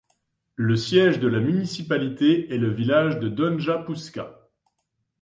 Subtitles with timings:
[0.55, 4.25] Le siège de la municipalité est le village de Donja Pušća.